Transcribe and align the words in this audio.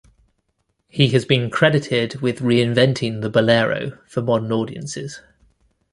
He 0.87 1.09
has 1.09 1.25
been 1.25 1.51
credited 1.51 2.21
with 2.21 2.39
reinventing 2.39 3.21
the 3.21 3.29
bolero 3.29 3.99
for 4.07 4.23
modern 4.23 4.51
audiences. 4.51 5.21